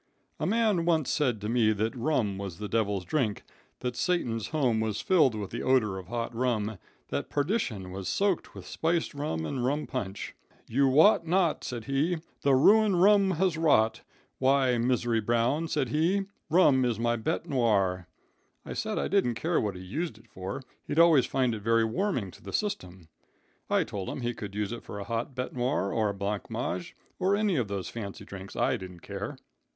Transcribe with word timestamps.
"A 0.39 0.47
man 0.47 0.85
once 0.85 1.11
said 1.11 1.39
to 1.41 1.47
me 1.47 1.73
that 1.73 1.95
rum 1.95 2.39
was 2.39 2.57
the 2.57 2.67
devil's 2.67 3.05
drink, 3.05 3.43
that 3.81 3.95
Satan's 3.95 4.47
home 4.47 4.79
was 4.79 4.99
filled 4.99 5.35
with 5.35 5.51
the 5.51 5.61
odor 5.61 5.99
of 5.99 6.07
hot 6.07 6.33
rum, 6.33 6.79
that 7.09 7.29
perdition 7.29 7.91
was 7.91 8.09
soaked 8.09 8.55
with 8.55 8.65
spiced 8.65 9.13
rum 9.13 9.45
and 9.45 9.63
rum 9.63 9.85
punch. 9.85 10.33
'You 10.67 10.87
wot 10.87 11.27
not,' 11.27 11.63
said 11.63 11.85
he, 11.85 12.17
'the 12.41 12.55
ruin 12.55 12.95
rum 12.95 13.29
has 13.37 13.59
rot. 13.59 14.01
Why, 14.39 14.79
Misery 14.79 15.19
Brown,' 15.21 15.67
said 15.67 15.89
he, 15.89 16.23
'rum 16.49 16.83
is 16.83 16.97
my 16.99 17.15
bete 17.15 17.45
noir.' 17.47 18.07
I 18.65 18.73
said 18.73 18.97
I 18.97 19.07
didn't 19.07 19.35
care 19.35 19.61
what 19.61 19.75
he 19.75 19.81
used 19.83 20.17
it 20.17 20.27
for, 20.27 20.63
he'd 20.81 20.97
always 20.97 21.27
find 21.27 21.53
it 21.53 21.61
very 21.61 21.83
warming 21.85 22.31
to 22.31 22.41
the 22.41 22.51
system. 22.53 23.07
I 23.69 23.83
told 23.83 24.09
him 24.09 24.21
he 24.21 24.33
could 24.33 24.55
use 24.55 24.71
it 24.71 24.83
for 24.83 24.97
a 24.97 25.03
hot 25.03 25.35
bete 25.35 25.53
noir, 25.53 25.91
or 25.93 26.09
a 26.09 26.13
blanc 26.15 26.49
mange, 26.49 26.95
or 27.19 27.35
any 27.35 27.55
of 27.57 27.67
those 27.67 27.87
fancy 27.89 28.25
drinks; 28.25 28.55
I 28.55 28.77
didn't 28.77 29.01
care. 29.01 29.37